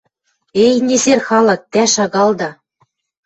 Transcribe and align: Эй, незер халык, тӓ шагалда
Эй, 0.65 0.75
незер 0.87 1.19
халык, 1.27 1.61
тӓ 1.73 1.83
шагалда 1.93 2.49